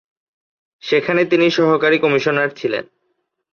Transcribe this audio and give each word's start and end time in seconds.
সেখানে 0.83 1.21
তিনি 1.25 1.45
সহকারী 1.49 1.97
কমিশনার 1.99 2.49
ছিলেন। 2.49 2.83